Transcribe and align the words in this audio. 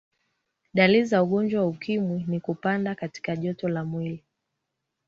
dalili 0.73 1.05
za 1.05 1.23
ugonjwa 1.23 1.61
wa 1.61 1.67
ukimwi 1.67 2.25
ni 2.27 2.39
kupanda 2.39 2.95
kwa 3.23 3.35
joto 3.35 3.67
la 3.69 3.85
mwili 3.85 4.23